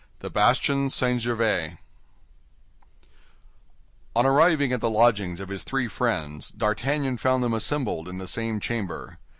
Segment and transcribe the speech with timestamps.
[0.17, 1.77] THE BASTION SAINT GERVAIS
[4.15, 8.27] On arriving at the lodgings of his three friends, D'Artagnan found them assembled in the
[8.27, 9.19] same chamber.